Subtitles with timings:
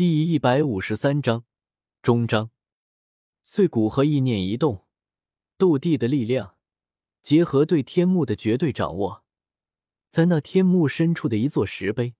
[0.00, 1.44] 第一百五十三章
[2.00, 2.50] 终章。
[3.42, 4.86] 碎骨和意念一动，
[5.58, 6.56] 斗帝的力量
[7.20, 9.26] 结合对天幕的绝对掌握，
[10.08, 12.14] 在那天幕深处的一座石碑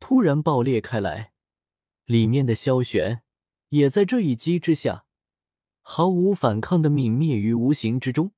[0.00, 1.32] 突然爆裂开来，
[2.06, 3.22] 里面的萧玄
[3.68, 5.06] 也在这一击之下
[5.82, 8.32] 毫无反抗的泯灭于无形之中。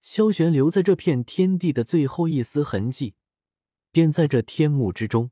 [0.00, 3.14] 萧玄留在这片天地的最后一丝痕迹，
[3.92, 5.30] 便在这天幕之中。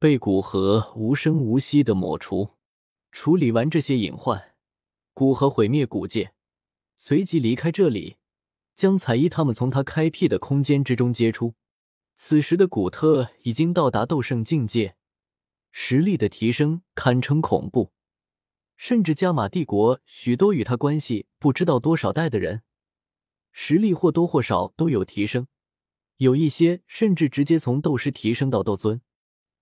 [0.00, 2.50] 被古河无声无息的抹除，
[3.10, 4.54] 处理完这些隐患，
[5.12, 6.32] 古河毁灭古界，
[6.96, 8.16] 随即离开这里，
[8.76, 11.56] 将彩衣他们从他开辟的空间之中接出。
[12.14, 14.94] 此时的古特已经到达斗圣境界，
[15.72, 17.90] 实力的提升堪称恐怖，
[18.76, 22.62] 甚至加玛帝国许多与他关系不知道多少代的人，
[23.50, 25.48] 实力或多或少都有提升，
[26.18, 29.00] 有一些甚至直接从斗师提升到斗尊。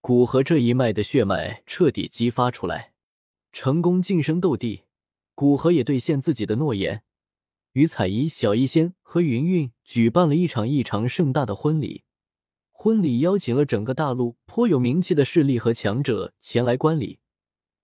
[0.06, 2.92] 古河这一脉的血脉彻底激发出来，
[3.52, 4.84] 成功晋升斗帝。
[5.34, 7.02] 古河也兑现自己的诺言，
[7.72, 12.04] 与彩衣、小医仙和云云举办了一场异常盛大的婚礼。
[12.70, 17.18] 婚礼邀请了整个大陆颇有名气的势力和强者前来观礼。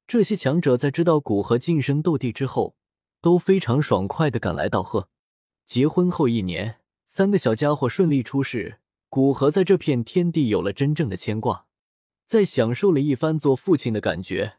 [0.07, 2.77] 这些强者在知道古河晋升斗帝之后，
[3.21, 5.09] 都非常爽快的赶来道贺。
[5.67, 11.67] 结婚后一年，三个小家伙顺利出世，古河在这片天地有了真正的牵挂。
[12.33, 14.55] 在享受了一番做父亲的感觉，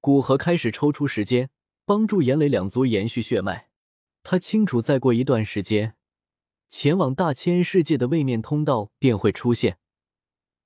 [0.00, 1.48] 古河开始抽出时间
[1.84, 3.68] 帮助严雷两族延续血脉。
[4.24, 5.94] 他清楚，再过一段时间，
[6.68, 9.78] 前往大千世界的位面通道便会出现，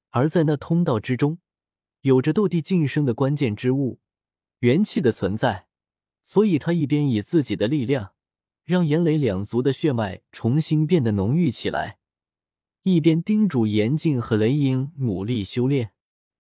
[0.09, 1.39] 而在那通道之中，
[2.01, 4.01] 有着斗帝晋升的关键之物——
[4.61, 5.67] 元气的存在。
[6.23, 8.15] 所以，他一边以自己的力量
[8.65, 11.99] 让严雷两族的血脉重新变得浓郁起来，
[12.85, 15.93] 一边叮嘱严静和雷音努力修炼。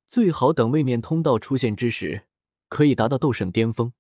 [0.08, 2.24] 最好等位面通道出现之时，
[2.70, 3.92] 可以达到斗圣巅峰。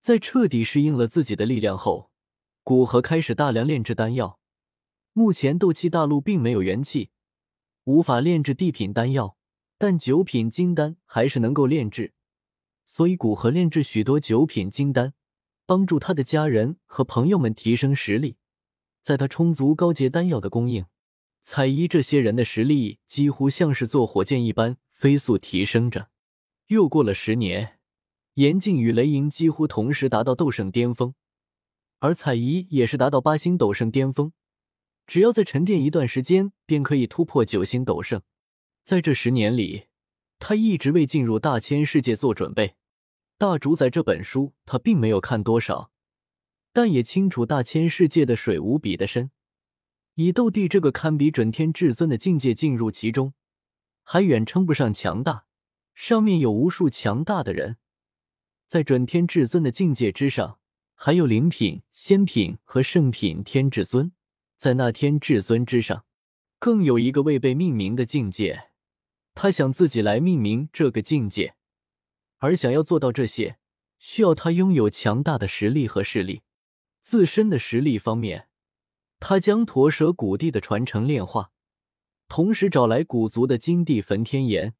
[0.00, 2.10] 在彻底适应了自己的力量后，
[2.62, 4.40] 古河开始大量炼制丹药。
[5.12, 7.10] 目前斗气大陆并没有元气，
[7.84, 9.36] 无法炼制地品丹药，
[9.76, 12.14] 但九品金丹还是能够炼制。
[12.86, 15.12] 所以古河炼制许多九品金丹，
[15.66, 18.38] 帮助他的家人和朋友们提升实力。
[19.02, 20.86] 在他充足高阶丹药的供应，
[21.42, 24.78] 彩衣这些人的实力几乎像是坐火箭一般。
[25.02, 26.10] 飞速提升着。
[26.68, 27.80] 又过了十年，
[28.34, 31.14] 严静与雷莹几乎同时达到斗圣巅峰，
[31.98, 34.32] 而彩仪也是达到八星斗圣巅峰。
[35.08, 38.22] 只要再沉淀一段时间，便可以突破九星斗圣。
[38.84, 39.86] 在这十年里，
[40.38, 42.76] 他一直为进入大千世界做准备。
[43.36, 45.90] 大主宰这本书，他并没有看多少，
[46.72, 49.32] 但也清楚大千世界的水无比的深。
[50.14, 53.34] 以斗帝这个堪比准天至尊的境界进入其中。
[54.02, 55.46] 还远称不上强大，
[55.94, 57.76] 上面有无数强大的人，
[58.66, 60.58] 在准天至尊的境界之上，
[60.94, 64.12] 还有灵品、仙品和圣品天至尊，
[64.56, 66.04] 在那天至尊之上，
[66.58, 68.70] 更有一个未被命名的境界。
[69.34, 71.54] 他想自己来命名这个境界，
[72.38, 73.56] 而想要做到这些，
[73.98, 76.42] 需要他拥有强大的实力和势力。
[77.00, 78.48] 自身的实力方面，
[79.18, 81.50] 他将驼蛇古地的传承炼化。
[82.34, 84.72] 同时找来古族的金地焚天岩，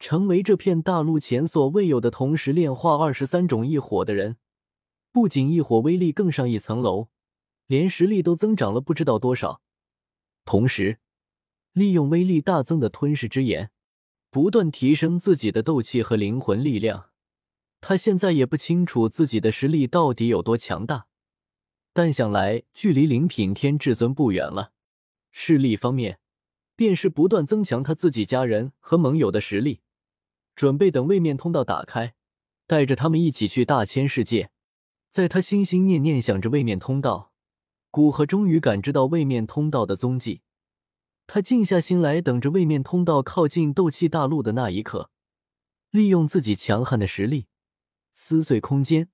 [0.00, 4.36] 成为这片大陆前所未有的同时炼化二十三种异火的人。
[5.12, 7.06] 不仅异火威力更上一层楼，
[7.68, 9.62] 连实力都增长了不知道多少。
[10.44, 10.98] 同时，
[11.72, 13.70] 利用威力大增的吞噬之炎，
[14.28, 17.10] 不断提升自己的斗气和灵魂力量。
[17.80, 21.06] 他现在也不清楚自己的实力到底有多强大，
[21.92, 24.72] 但想来距离灵品天至尊不远了。
[25.30, 26.18] 势力方面。
[26.82, 29.82] 便是不断增强他自己家人和盟友的实力，
[30.56, 32.16] 准备等位面通道打开，
[32.66, 34.50] 带着他们一起去大千世界。
[35.08, 37.32] 在他心心念念想着位面通道，
[37.92, 40.42] 古河终于感知到位面通道的踪迹。
[41.28, 45.12] 他静下心来，等着位面通道靠近斗气大陆的那一刻，
[45.92, 47.46] 利用自己强悍的实力
[48.12, 49.08] 撕碎空间，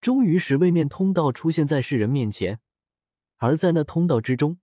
[0.00, 2.60] 终于使位面通道出现在世人面前。
[3.36, 4.56] 而在那通道之中，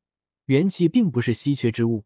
[0.45, 2.05] 元气并不是稀缺之物。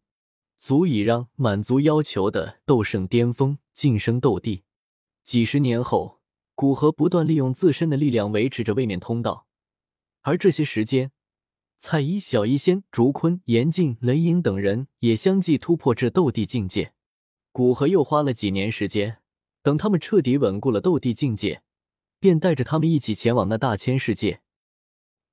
[0.66, 4.64] 足以让满足要求的斗圣巅峰晋升斗帝。
[5.22, 6.22] 几十年后，
[6.54, 9.46] 古河不断利用自身的力量维持着位面通道，
[10.22, 11.12] 而这些时间，
[11.76, 16.94] 彩衣、小医仙、竹坤、严静、雷影等人也相继突破至斗帝境界。
[17.52, 19.18] 古河又花了几年时间，
[19.62, 21.62] 等他们彻底稳固了斗帝境界，
[22.18, 24.40] 便带着他们一起前往那大千世界。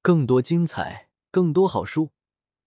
[0.01, 2.09] 更多精彩，更多好书。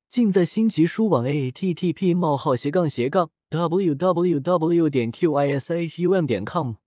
[0.08, 4.88] 尽在新奇书网 a t t p: 冒号斜杠斜杠 w w w.
[4.88, 6.83] 点 q i s h u m 点 com。